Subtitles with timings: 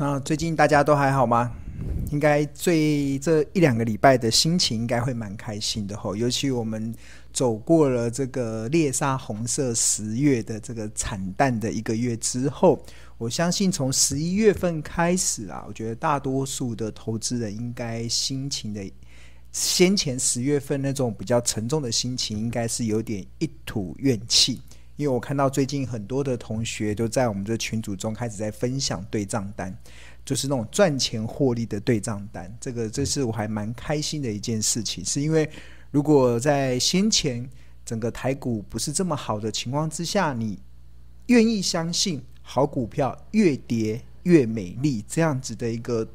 [0.00, 1.52] 那最近大家都还好吗？
[2.10, 6.94] 应该最这一两个礼拜的心情应该会蛮开心的吼，尤其我们
[7.34, 12.82] 走过了这个猎杀红色十月的这个惨淡的一个月之后，
[13.18, 18.82] 我相信从十一月份开始啊，我觉得大多数的投资人应该心情的
[19.52, 24.62] 先前十月份那种比较沉重的心情，应该是有点一吐怨气。
[25.00, 29.74] 因为我看到最近很多的同学都在我们这群组中开始在分享对账单，
[30.26, 32.54] 就是那种赚钱获利的对账单。
[32.60, 35.48] 这个这是我还蛮开心的一件事情，是因为
[35.90, 37.48] 如果在先前
[37.82, 40.58] 整个台股不是这么好的情况之下，你
[41.28, 46.06] 愿意相信好股票越跌越美丽这样子的一个。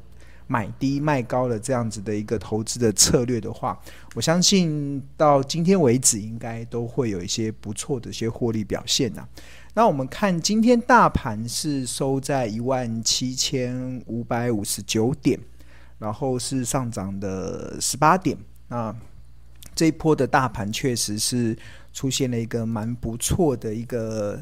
[0.48, 3.76] 买低卖高的这样子的一个投资的策略的话，
[4.14, 9.26] 我相信到今天为止应该都会有一些不错的一些获利表现呐。
[9.74, 15.38] 那我们看今天大盘是收在一万七千五百五十九点，
[15.98, 18.38] 然后是上涨的十八点。
[18.68, 18.94] 那
[19.74, 21.56] 这一波的大盘确实是
[21.92, 24.40] 出现了一个蛮不错的一个。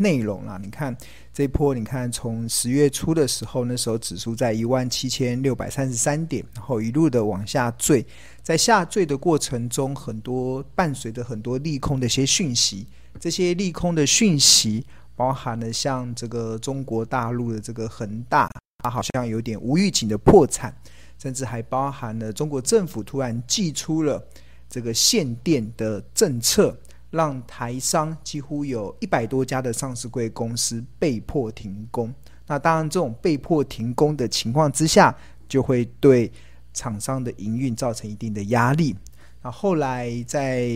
[0.00, 0.96] 内容啦，你看
[1.30, 8.04] 这波，你看从十月初的时候，那时候指数在一万七千六百三十三点，然后一路的往下坠，
[8.42, 12.86] 在下坠的过程中，很多伴随着很多利空的一些讯息，
[13.20, 18.50] 这些利空的讯息包含了像这个中国大陆的这个恒大，
[18.82, 20.74] 它好像有点无预警的破产，
[21.18, 24.26] 甚至还包含了中国政府突然祭出了
[24.66, 26.74] 这个限电的政策。
[27.10, 32.12] 让台商几乎有一百多家的上市柜公司被迫停工。
[32.46, 35.14] 那当然，这种被迫停工的情况之下，
[35.48, 36.30] 就会对
[36.72, 38.96] 厂商的营运造成一定的压力。
[39.42, 40.66] 那后来在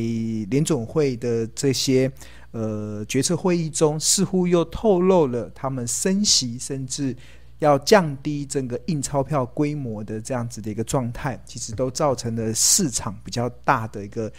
[0.50, 2.10] 联总会的这些
[2.52, 7.14] 呃决策会议中，似乎又透露了他们升息，甚至
[7.58, 14.32] 要降低整个印钞票规模的这样子的一个状态，其实都造成了市场比较大的一个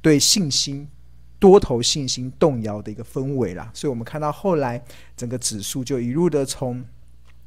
[0.00, 0.86] 对信心。
[1.38, 4.82] 多头信心动摇的一个氛围啦，所以我们看到后来
[5.16, 6.82] 整个指数就一路的从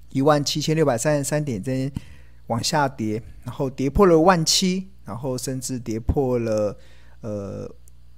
[0.10, 1.92] 一万七千六百三十三点这
[2.48, 6.78] 往下跌，然后跌破了万七，然后甚至跌破了
[7.22, 7.70] 呃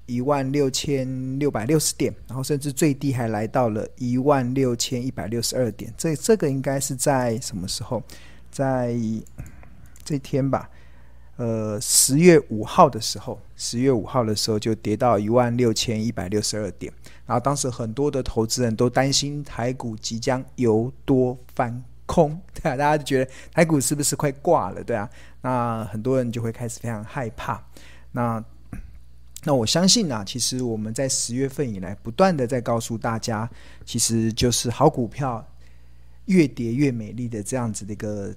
[0.06, 5.94] 一万六千六百六十点，然后甚至最低还来到了一万六千一百六十二点。
[5.98, 8.04] 这这个应该是在什么时候？
[8.52, 8.96] 在
[10.04, 10.70] 这天吧。
[11.40, 16.92] 呃，十月五号的时候，十月五号的时候就跌到一万六千一百六十二点，
[17.26, 25.10] 然后当时很多的投资人都担心台股即将由多翻空，对啊，大家就觉得台股是不是快挂了，对啊，
[25.42, 27.64] 那很多人就会开始非常害怕。
[28.12, 28.44] 那
[29.46, 33.50] 那我相信啊，其实我们在十月份以来不断的在告诉大家，
[33.86, 35.48] 其实就是好股票
[36.26, 38.36] 越跌越美丽的这样子的一个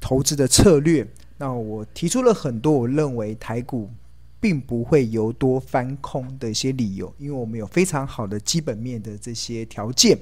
[0.00, 1.06] 投资的策略。
[1.38, 3.90] 那我提出了很多我认为台股
[4.40, 10.18] 并不会由多翻空的一些理由，因为我们有非常好的基本面的这些条件。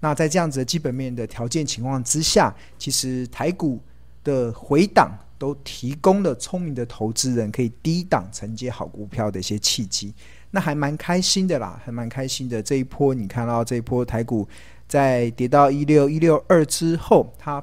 [0.00, 3.80] 那在这样子的基本面的条件情况之下，其实台股
[4.22, 10.14] 的回档都提供了聪明的投资人可以低档承接好股票的一些契机。
[10.50, 12.62] 那还蛮开心的啦，还蛮开心的。
[12.62, 14.48] 这一波你看到这一波台股
[14.86, 17.62] 在跌到一六一六二之后，它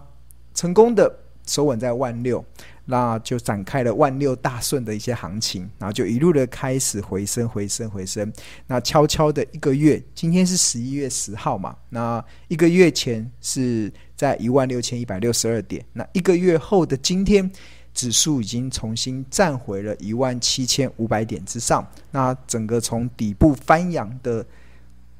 [0.53, 1.11] 成功的
[1.47, 2.43] 守稳在万六。
[2.85, 8.31] 那就展开了万六大顺的一些行情，然后就一路的开始回升，回升，回升。
[8.67, 17.49] 那悄悄的一个月，今天是十一月十号嘛，那一个月前是在一万六千一百六十二点，那一个月后的今天，
[17.93, 24.45] 指数已经重新站回了一万七千五百点之上，那整个从底部翻扬的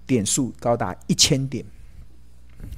[0.05, 1.65] 点数高达一千点。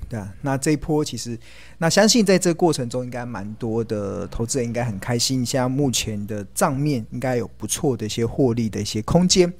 [0.09, 1.37] 对啊，那这一波其实，
[1.79, 5.45] 那相信在这个过程中，应该蛮多的投资人应该很开心。
[5.45, 9.53] 现在目前的账面应该有不错的一些获利的一些空间。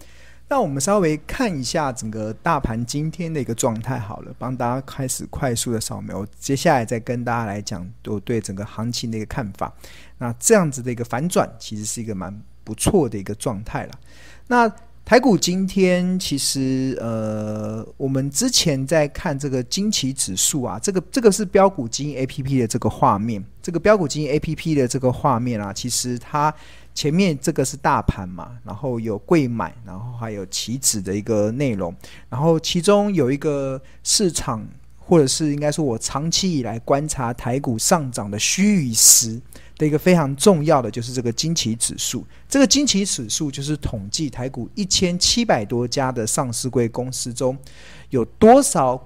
[0.50, 6.26] 那我们稍微看一下整个大盘今天的一个状态好了，帮大家开始快速的扫描。
[6.40, 9.74] 接下来再跟大家来讲我对整个行情的一个看法。
[10.18, 12.34] 那这样子的一个反转，其实是一个蛮
[12.64, 14.00] 不错的一个状态了。
[14.48, 14.74] 那
[15.08, 26.54] 台股今天其实，呃，我们之前在看这个惊奇指数啊，这个这个是标股基因 A P P 的这个画面，这个标股基因 A P P 的这个画面啊，其实它
[26.94, 31.96] 前面这个是大盘嘛，然后有柜买，然后还有期指的一个内容，
[32.28, 34.68] 然后其中有一个市场，
[35.00, 39.40] 或者是应该说我长期以来观察台股上涨的虚与实。
[39.78, 47.58] 的一个非常重要的就是这个惊奇指数，这个惊奇指数就是统计台股一千七百多家的上市柜公司中，
[48.10, 49.00] 有多少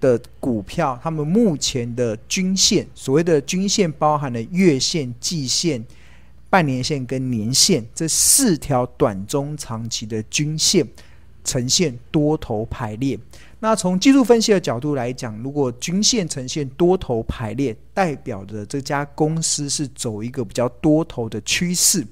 [0.00, 5.84] 的股票，他们目前的均线，所谓的均线包含了月线、季线、
[6.50, 10.86] 半年线跟年线这四条短中长期的均线
[11.44, 13.18] 呈现多头排列。
[13.58, 22.06] 那从技术分析的角度来讲，如果均线呈现多头排列，代表着这家公司是走一个比较多头的趋势。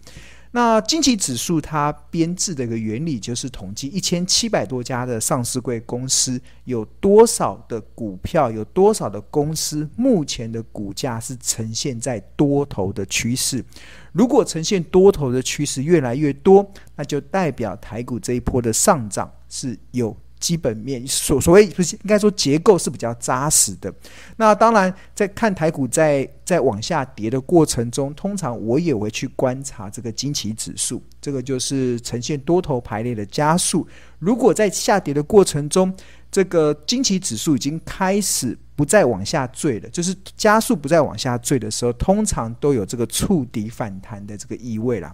[0.52, 13.64] 那金期指数它编制的一个原理就是统计一千七百多家的上市贵公司，有多少的股票，有多少的公司目前的股价是呈现在多头的趋势。
[14.12, 16.64] 如果呈现多头的趋势越来越多，
[16.94, 20.16] 那就代表台股这一波的上涨是有。
[20.44, 23.90] 基本面所所谓不是应该说结构是比较扎实的。
[24.36, 33.88] 那当然，在看台股在在往下跌的过程中，通常我也会去观察这个金奇指数，这个就是呈现多头排列的加速。
[34.18, 35.90] 如果在下跌的过程中，
[36.30, 45.10] 这个金奇指数已经开始不再往下坠了，就是加速不再往下坠的时候，通常都有这个触底反弹的这个意味了。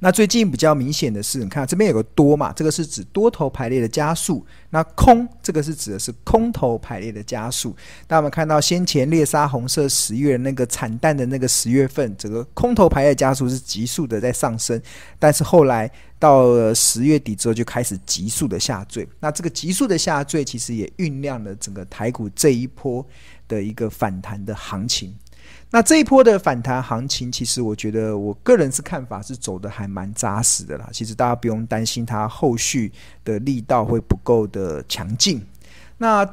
[0.00, 4.44] 那最近比较明显的是，你看这边有个多嘛，这个是指多头排列的加速。
[4.70, 7.74] 那空这个是指的是空头排列的加速。
[8.08, 14.80] 那我们看到先前猎杀红色十月那个惨淡的那个十月份，整个空头排列加速是急速的在上升，
[15.18, 19.08] 但是后来到了十月底之后就开始急速的下坠。
[19.20, 23.06] 那这个急速的下坠，其实也酝酿了整个台股这一波
[23.48, 25.14] 的一个反弹的行情。
[25.76, 30.88] 那这一波的反弹行情，其实我觉得我个人是看法是走的还蛮扎实的啦。
[30.90, 32.90] 其实大家不用担心它后续
[33.22, 35.46] 的力道会不够的强劲。
[35.98, 36.26] 那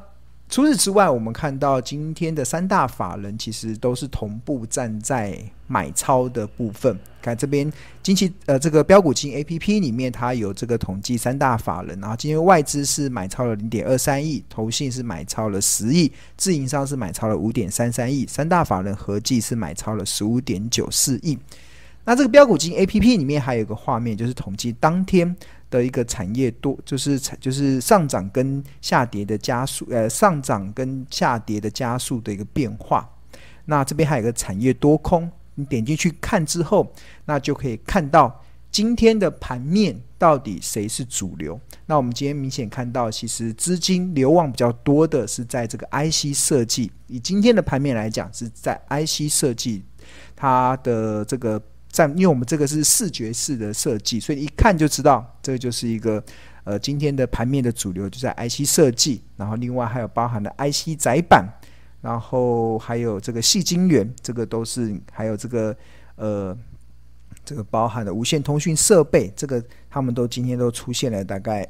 [0.53, 5.35] 除此之外，我们看到今天的三大法人其实都是同步站在
[5.65, 6.95] 买超的部分。
[7.23, 7.73] 看这边，
[8.03, 21.35] 近期呃这个标股金 A P P 里面，它有这个统计三大法人，然后今天外资是买超了零点二三亿，投信是买超了十亿，自营商是买超了五点三三亿，三大法人合计是买超了十五点九四亿。
[22.05, 25.35] 那这个标股金 A P P 里面还有一个画面，就是统计当天。
[25.77, 33.09] 的一个产业多就是产就是上涨跟下跌的加速，呃，上涨跟下跌的加速的一个变化。
[33.65, 36.93] 那这边还有一个产业多空，你点进去看之后，
[37.25, 41.59] 那就可以看到今天的盘面到底谁是主流。
[41.87, 46.91] 那我们今天明显看到，其实资金流往比较多的是在这个 IC 设计。
[47.07, 49.83] 以今天的盘面来讲，是在 IC 设计，
[50.35, 51.59] 它的这个。
[51.93, 56.21] 在，因为我们这个是视觉式的设计，所以一看就知道，这个就是一个
[56.63, 61.47] 呃今天的盘面的主流就在 IC 设计，然后另外还有包含了 IC 载板，
[62.01, 65.77] 然后还有这个细晶圆，这个都是还有这个
[66.15, 66.57] 呃
[67.45, 71.63] 这个包含的无线通讯设备，这个他们都今天都出现了大概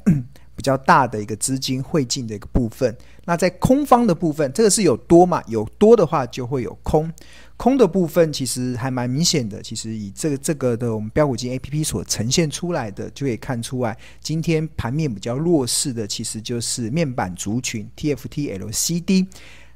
[0.64, 2.96] 较大的一个资金汇进的一个部分。
[3.26, 5.42] 那在空方的部分，这个是有多嘛？
[5.46, 7.10] 有多的话就会有空。
[7.56, 19.28] 空的部分其实还蛮明显的，其实以这个这个的我们标股金 A P P 所呈现出来的，就可以看出来，今天盘面比较弱势的，其实就是面板族群 T F T L C D，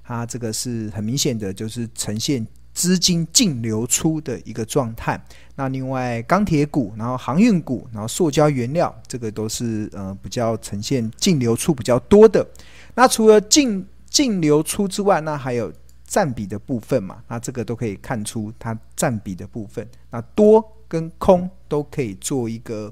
[0.02, 2.44] 它这个是很明显的，就是呈现
[2.79, 5.21] 资金净流出的一个状态。
[5.57, 12.47] 那另外钢铁股，然后航运股，然后塑胶原料，这个都是呃比较呈现净流出比较多的。
[12.95, 15.73] 那除了净净流出之外，那还有。
[16.11, 19.87] 占比的部分嘛，那这个都可以看出它占比的部分。
[20.11, 22.91] 那多跟空都可以做一个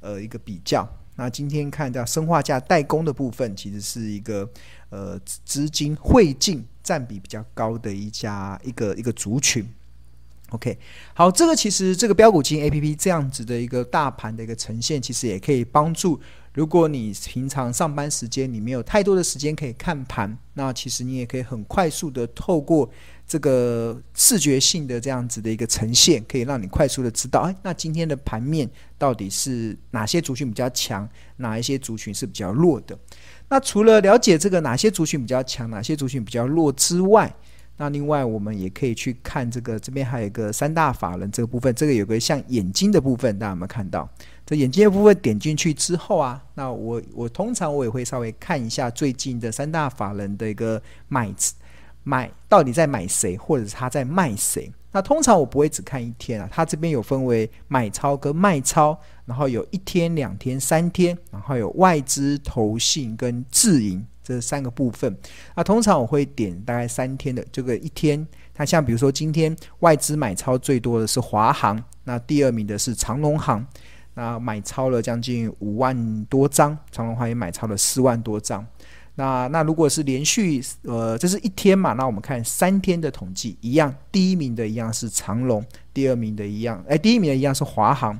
[0.00, 0.86] 呃一个比较。
[1.18, 4.48] 那今天看到生化价代工的部分，其实是一个
[4.88, 9.68] 呃资金汇进占比比较高的一家一个一个族群。
[10.50, 10.78] OK，
[11.14, 16.20] 好，这个其实这个标股金 APP 这样子的一个大盘的一个呈现，其实也可以帮助。
[16.54, 22.88] 如果你平常上班时间你没有太多的时间可以看盘，那其实你也可以很快速的透过
[23.28, 31.06] 这个视觉性的这样子的一个呈现，可以让你快速的知道，哎，那今天的盘面到底是哪些族群比较强，
[31.36, 32.98] 哪一些族群是比较弱的。
[33.50, 37.30] 那除了了解这个哪些族群比较强，哪些族群比较弱之外，
[37.76, 44.08] 那另外我们也可以去看这个这边还有一个三大法人这个部分，这个有个像眼睛的部分，大家有没有看到？
[44.46, 51.30] 这眼睛的部分点进去之后啊，那我我通常我也会稍微看一下最近的三大法人的一个买
[52.08, 54.72] 买到底在买谁，或者是他在卖谁。
[54.90, 65.14] 那通常我不会只看一天啊，他这边有分为买超跟卖超，然后有一天、两天、三天，然后有外资、投信跟自营这三个部分。
[65.54, 68.26] 那通常我会点大概三天的这个一天。
[68.56, 73.64] 那像比如说今天外资买超最多的是华航，那第二名的是长荣航。
[74.14, 78.66] 那买超了将近五万多张，长荣航也买超了四万多张。
[79.18, 81.92] 那那如果是连续呃，这是一天嘛？
[81.94, 88.16] 那我们看三天的统计，一样，第一名的一样是长龙，第二名的一样，哎，第一名的一样是华航，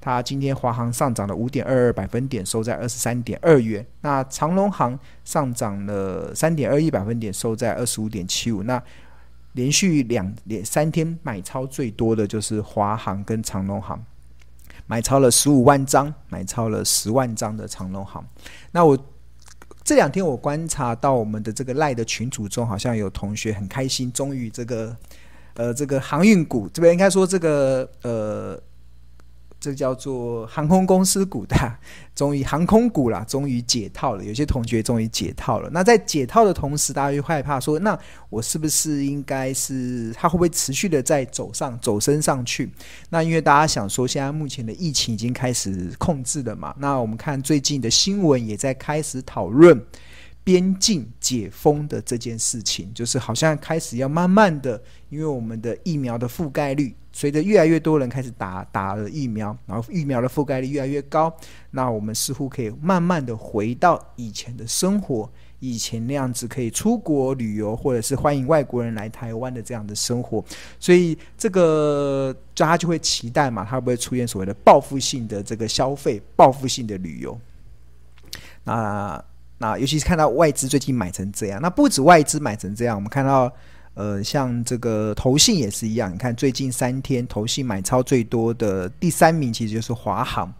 [0.00, 3.86] 它今天华航上涨了五点二二百分点，收在二十三点二元。
[4.00, 8.64] 那长龙航上涨了三点二一百分点，收在二十五点七五。
[8.64, 8.82] 那
[9.52, 14.04] 连续两连三天买超最多的就是华航跟长龙航，
[14.88, 18.26] 买超了十五万张，买超了十万张的长龙航。
[18.72, 18.98] 那我。
[19.84, 24.96] 这两天我观察到我们的这个赖的群组中，好像有同学很开心，终于这个
[25.54, 28.60] 呃这个航运股这边应该说这个呃。
[29.62, 31.56] 这叫做航空公司股的，
[32.16, 34.24] 终于航空股啦，终于解套了。
[34.24, 35.70] 有些同学终于解套了。
[35.70, 37.96] 那在解套的同时，大家又害怕说，那
[38.28, 42.68] 我是不是应该是它会不会持续的在走上走升上去？
[43.10, 46.74] 那因为大家想说，现在目前的疫情已经开始控制了嘛。
[46.78, 49.80] 那我们看最近的新闻也在开始讨论
[50.42, 56.96] 边境解封的这件事情，就是好像开始要慢慢的，因为我们的疫苗的覆盖率。
[57.12, 61.32] 随着越来越多人开始打打了疫苗，然后疫苗的覆盖率越来越高，
[61.70, 70.42] 那我们似乎可以慢慢的回到以前的生活，以前那样子可以出国旅游，或者是欢迎外国人来台湾的这样的生活。
[70.80, 77.38] 所以这个大家就会期待嘛，它会不会出现所谓的报复性的这个消费，报复性的旅游？
[78.64, 79.22] 那
[79.58, 83.52] 那尤其是看到外资最近买成这样，那不止外资买成这样，我们看到。
[83.94, 90.50] 呃，像这个投信也是一样，你看最近三天投信买超最多的第三名其实就是华航。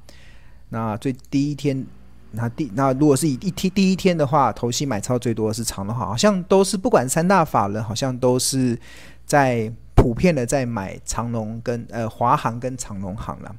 [0.69, 1.87] 那最第一天，
[2.33, 8.79] 那第那如果是以一天第一天的话，投信买超最多的是长荣航，好像都是不管三大法人，好像都是
[9.25, 13.57] 在普遍的在买长荣跟呃华航跟长荣航了。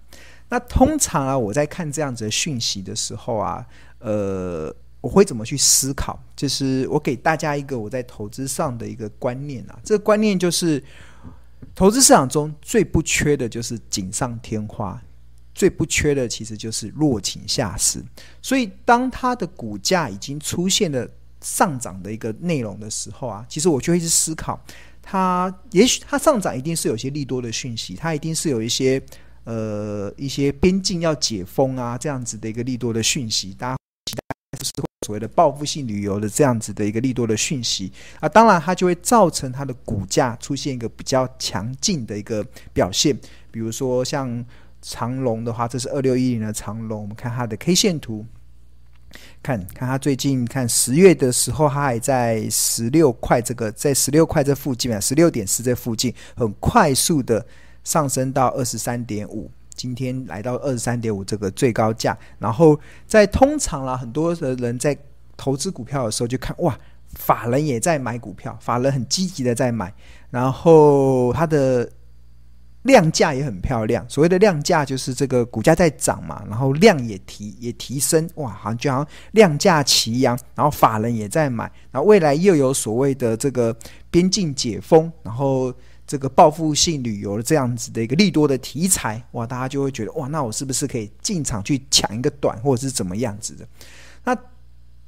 [0.49, 3.65] 那通常啊，我在看这样子的讯息的时候啊，
[3.97, 4.75] 呃。
[5.03, 6.17] 我会怎么去思考？
[6.33, 10.81] 就是我给大家一个我在投资上的一个观念啊，这个观念就是，
[11.75, 14.97] 投资市场中最不缺的就是锦上添花，
[15.53, 18.01] 最不缺的其实就是落井下石。
[18.41, 21.05] 所以，当它的股价已经出现了
[21.41, 24.57] 上涨的一个内容的时候啊，其实我就会去思考，
[25.01, 29.03] 它也许它上涨一定是有些利多的讯息，它一定是有一些
[29.43, 34.21] 呃一些边境要解封啊这样子的一个利多的讯息，大家期待
[35.03, 43.17] 所谓的报复性旅游的这样子的一个利多的讯息啊，当然它就会造成它的股价出现一个比较强劲的一个表现。
[43.51, 44.43] 比如说像
[44.81, 48.25] 长龙的话，这是二六一零的长龙，我们看它的 K 线图，
[49.41, 57.45] 看看它最近看十月的时候，它还在十六块这个在十六块这附近啊，十六点四这附近，很快速的
[57.83, 59.49] 上升到二十三点五。
[59.75, 64.97] 今天来到二十三点五这个最高价，然后在通常啦，很多的人在
[65.35, 66.77] 投资股票的时候就看哇，
[67.15, 69.93] 法人也在买股票，法人很积极的在买，
[70.29, 71.89] 然后它的
[72.83, 74.07] 量价也很漂亮。
[74.07, 83.75] 所谓的量价就是这个股价在涨嘛，然后量也提也提升，哇，好像就好像量价齐扬，然后法人也在买，然后未来又有所谓的这个
[84.11, 85.73] 边境解封，然后。
[86.05, 93.67] 这个报复性旅游的这样子的一个利多的题材，哇，大家就会觉得哇，那我是不是可以进场去抢一个短，或者是怎么样子的？
[94.23, 94.37] 那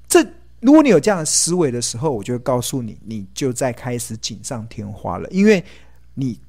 [0.08, 0.26] 这
[0.62, 5.64] 如果你有这样的思维的时候，我就会告诉你，你就在开始锦上添花了，因为
[6.14, 6.40] 你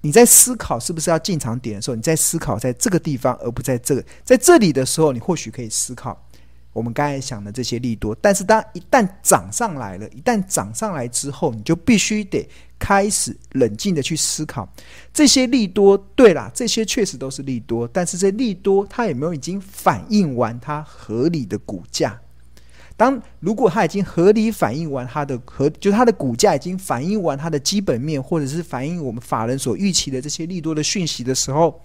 [0.00, 6.20] 你在思考是不是要进场点的时候，你在思考在这个地方，而不在这个在这里的时候，你或许可以思考。
[6.72, 12.46] 我们刚才想的这些利多，但是当一旦涨上来了，一旦涨上来之后，你就必须得
[12.78, 14.68] 开始冷静的去思考
[15.12, 15.96] 这些利多。
[16.14, 22.20] 对啦，这些确实都是利多，但是这利多它有没有已经反映完它合理的股价？
[22.96, 31.78] 当如果它已经合理反映完它的合，就它的股价已经反映完它的基本面，或者是反映我们法人所预期的这些利多的讯息的时候，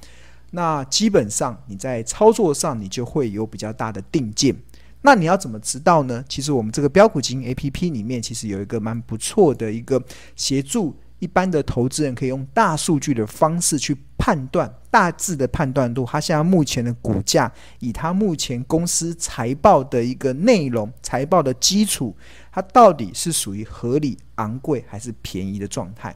[0.52, 4.56] 那基本上你在操作上你就会有比较大的定见。
[5.02, 6.24] 那你要怎么知道呢？
[6.30, 10.02] 其实我们这个标股金 APP 里面其实有一个蛮不错的一个
[10.36, 22.16] 协助一般的投资人可以用大数据的方式去判断大致的判断度，它现在目前的股价，以它目前公司财报的一个内容、财报的基础，
[22.52, 26.16] 它到底是属于合理、昂贵还是便宜的状态？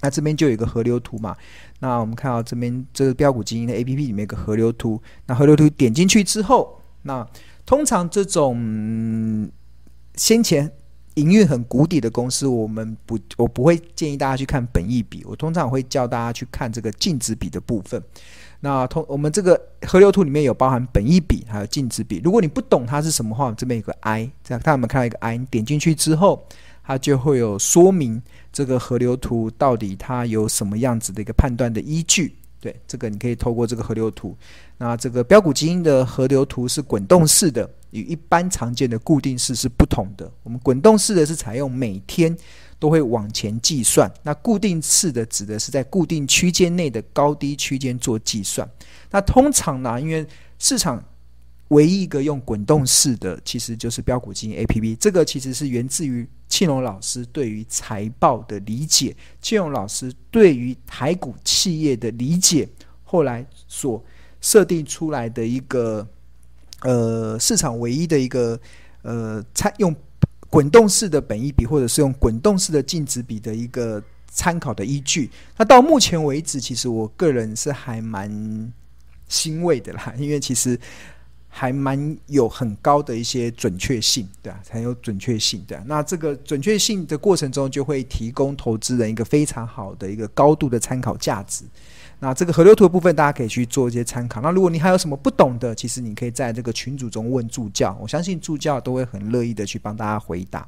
[0.00, 1.36] 那这边就有一个河流图嘛。
[1.80, 7.26] 那我们看到这边这个标股基金的 APP 里面有个河流图，那河流图点进去之后，那
[7.68, 9.46] 通常这种
[10.14, 10.72] 先前
[11.16, 18.02] 营运很谷底的公司，我们不，我不会建议大家去看本益比，我通常会教大家去看这个净值比的部分。
[18.60, 22.22] 那通我们这个河流图里面有包含本益比还有净值比。
[22.24, 25.36] 如果你不懂它是什么话，这边有个 I，这样看有没有看到一个 I？
[25.36, 26.46] 你点进去之后，
[26.82, 32.34] 它就会有说明这个河流图到底它有什么样子的一个判断的依据。
[32.60, 34.34] 对，这个你可以透过这个河流图。
[34.78, 40.30] 那这个标股基金的河流图是滚动式的，与一般常见的固定式是不同的。
[40.42, 42.36] 我们滚动式的是采用每天。
[42.80, 48.70] 都会往前计算，那固定式的指的是在固定区间内的高低区间做计算。
[49.10, 50.24] 那通常呢，因为
[50.60, 51.04] 市场
[51.70, 54.96] 唯一一个用滚动式的，其实就是标股基金 APP。
[55.00, 62.68] 这个其实是源自于庆隆老师对于财报的理解，庆隆老师对于台股企业的理解，
[63.02, 64.00] 后来所
[64.40, 66.06] 设定出来的一个
[66.82, 68.58] 呃市场唯一的一个
[69.02, 69.94] 呃采用。
[70.50, 75.30] 滚动式的本益比，或者是用滚动式的净值比的一个参考的依据。
[75.58, 78.72] 那到目前为止，其实我个人是还蛮
[79.28, 80.80] 欣慰的啦， 因为其实
[81.50, 85.78] 还蛮有很高的一些准确性，对啊，很有准确性，对。
[85.84, 91.66] 那这个准确性的过程中，就会提供投资人一个非常好的一个高度的参考价值。
[92.20, 94.40] 那这个河流图的部分，大家可以去做一些参考。
[94.40, 100.66] 那如果你还有什么不懂的，其实你可以在这个群组中问助教，我相信助教都会很乐意的去帮大家回答，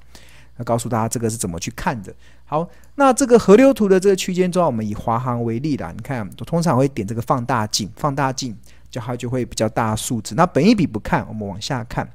[0.56, 2.14] 那告诉大家这个是怎么去看的。
[2.44, 8.56] 好，那这个河流图的这个区间中，我们以华航为例啦，你看，通常会点这个放大镜，放大镜
[8.88, 10.36] 就它就会比较大数字。
[10.36, 12.08] 那本一笔不看，我们往下看，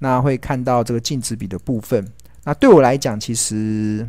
[0.00, 2.04] 那会看到这个净值比的部分。
[2.42, 4.04] 那对我来讲，其实。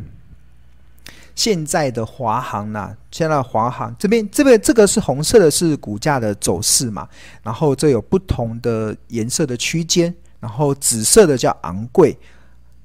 [1.34, 7.08] 现在的华航呢，现在华航这边这边这个是红色的，是股价的走势嘛。
[7.42, 12.16] 然后这有不同的颜色的区间，然后紫色的叫昂贵，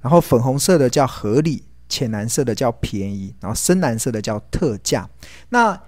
[0.02, 5.10] 然后粉红色的叫合理，浅蓝色的叫便宜，然后深蓝色的叫特价。
[5.50, 5.80] 那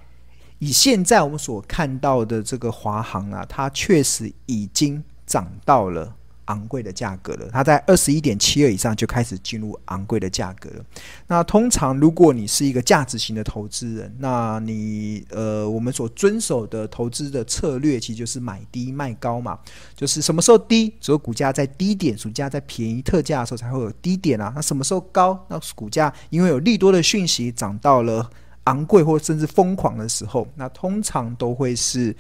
[0.60, 6.16] 以现在我们所看到的这个华航啊，它确实已经涨到了。
[6.50, 10.86] 昂贵的价格了，它在二十一点七二以上就开始进入昂贵的价格了。
[11.28, 19.58] 那通常如果你是一个价值型的投资人，那你呃，我们所遵守的投资的策略其实就是买低卖高嘛，
[19.96, 24.52] 就是什么时候低，只有股价在低点，股价在便宜特价的时候才会有低点啊。
[24.56, 28.28] 那什么时候高，那股价因为有利多的讯息涨到了
[28.64, 32.16] 昂贵或甚至疯狂的时候，那通常都会是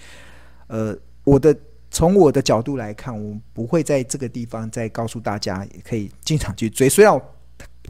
[0.67, 1.55] 呃我的。
[1.91, 6.87] 从我的角度来看，我不会在这个地方再告诉大家，也可以经常去追。
[6.87, 7.21] 虽然我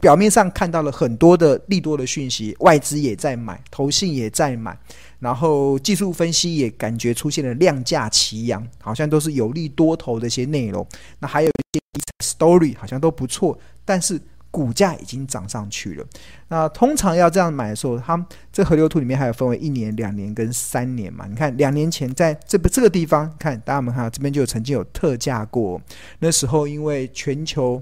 [0.00, 4.78] 表面上看到了很多的利多的讯息，外资也在买，投信也在买，
[5.18, 10.86] 然后技术分析也感觉出现了量价齐扬，好像都是有利多头的一些内容。
[11.18, 14.20] 那还有一些 story 好像都不错，但是。
[14.50, 16.04] 股价已经涨上去了。
[16.48, 21.24] 那通常要这样买的时候，它这河流图里面还有分为一年、两年跟三年嘛？
[21.28, 25.80] 你看两年前在这个这个地方，看大家们看这边就曾经有特价过。
[26.18, 27.80] 那时候因为全球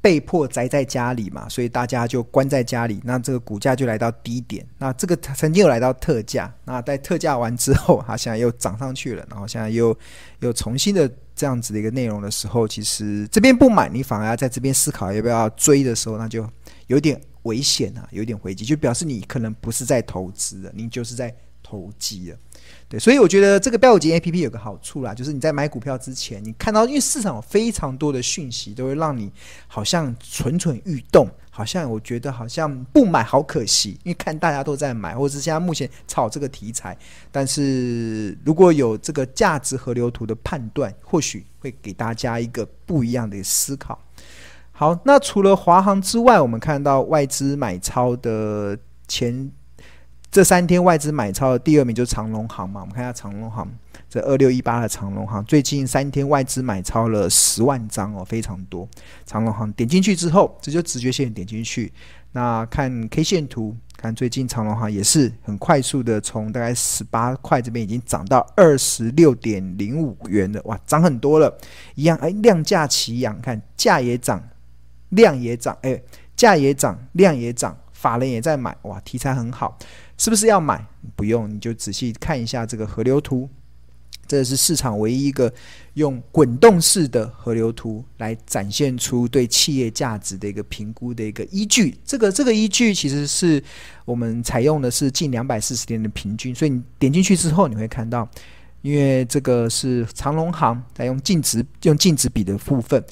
[0.00, 4.66] 被迫宅在家里嘛，所以大家就关在家里，那这个股价就来到低点。
[4.78, 9.96] 那这个曾经有来到特价，那在特价完之后，它现在又涨上去了，然后现在又
[10.40, 11.08] 又重新的。
[11.34, 16.48] 这样子的一个内容的时候，其实这边不买，你反而要在这边思考要不要追的时候，那就
[16.86, 22.38] 有点危险啊，有点危机，就表示你可能不是在投资的，你就是在投机了。
[22.98, 29.30] 所以我觉得这个飙股基金 APP 有个好处啦，就是你在买股票之前，你看到因为市场有非常多的讯息，都会让你
[29.66, 31.28] 好像蠢蠢欲动。
[31.56, 36.98] 好像我觉得好像不买好可惜，因为看大家都在买，或者是现在目前炒这个题材。
[37.30, 43.96] 但是如果有这个价值河流图的判断，或许会给大家一个不一样的思考。
[44.72, 48.76] 好，那除了华航之外，我们看到外资买超的
[49.06, 49.48] 前
[50.34, 53.72] 这三天外资买超的第二名就是长隆行嘛，我们看一下长隆行。
[54.10, 58.88] 这二六一八的长隆行，最近三天外资买超了十万张哦，非常多。
[59.24, 61.92] 长隆行点进去之后，这就直觉线点进去，
[62.32, 71.56] 那看 K 线图，看最近长隆行也是很快速的，从大概十八块这边已经涨到二十六点零五元了，哇，涨很多了。
[71.94, 74.42] 一样，哎，量价齐扬，看价也涨，
[75.10, 76.02] 量也涨，哎，
[76.34, 79.78] 价也涨，量也涨，法人也在买，哇，题材很好，
[80.16, 80.84] 是不是要买？
[81.16, 83.48] 不用，你就仔细看一下这个河流图。
[84.26, 85.52] 这是市场唯一一个
[85.92, 91.94] 用滚动式的河流图来展现出对企业价值的一个评估的一个依据。
[92.06, 93.62] 这个这个依据其实是
[94.06, 98.26] 我们采用的是近两百四十天的平均，所以你点进去之后，你会看到，
[98.80, 103.04] 因为这个是长荣航在用净值用净值比的部分，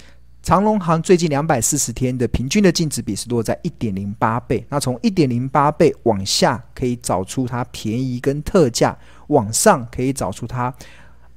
[0.43, 4.67] 长隆行最近两百四十天的平均的净值比是落在一点零八倍。
[4.69, 8.97] 那从一点零八倍往下可以找出它便宜跟特价，
[9.29, 10.75] 往上可以找出它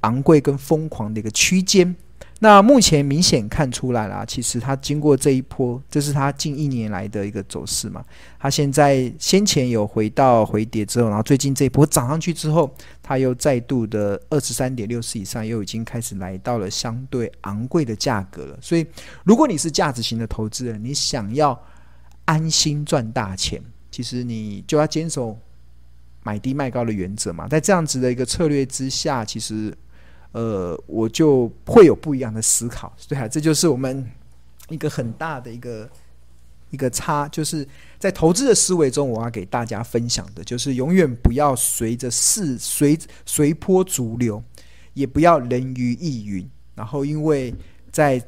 [0.00, 1.94] 昂贵跟疯狂的一个区间。
[2.38, 8.04] 那目前明显看出来了，其实它经过这一波，这是它近一年来的一个走势嘛。
[8.38, 12.70] 它现在先前有回到回跌之后，然后最近这一波涨上去之后，
[13.02, 18.58] 它又再度的二十三点六四以上，又已经开始来到了相对昂贵的价格了。
[18.60, 18.86] 所以，
[19.24, 21.58] 如果你是价值型的投资人，你想要
[22.26, 25.38] 安心赚大钱，其实你就要坚守
[26.22, 27.48] 买低卖高的原则嘛。
[27.48, 29.74] 在这样子的一个策略之下，其实。
[30.36, 34.06] 呃，我就会有不一样的思考，对啊，这就是我们
[34.68, 35.88] 一个很大的一个
[36.70, 37.66] 一个差，就是
[37.98, 44.42] 在投资的思维中，我要给大家分享的，就是永远不要随着势随随波逐流，
[44.92, 47.54] 也不要人云亦云，然后因为
[47.90, 48.22] 在。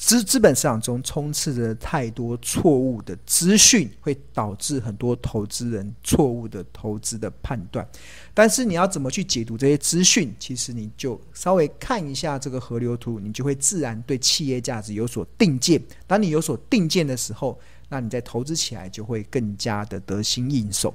[0.00, 7.86] 资资本市场中充斥着太多错误的资讯，会导致很多投资人错误的投资的判断。
[8.32, 10.34] 但是你要怎么去解读这些资讯？
[10.38, 15.80] 其实你就稍微看一下这个河流图，你就会自然对企业价值有所定见。
[16.06, 17.60] 当你有所定见的时候，
[17.90, 20.94] 那你在投资起来就会更加的得心应手。